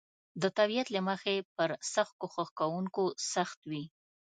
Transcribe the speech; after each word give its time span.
د 0.41 0.43
طبیعت 0.57 0.87
له 0.95 1.01
مخې 1.09 1.35
پر 1.55 1.69
سخت 1.93 2.13
کوښښ 2.21 2.49
کونکو 2.59 3.03
سخت 3.33 3.59
وي. 3.69 3.83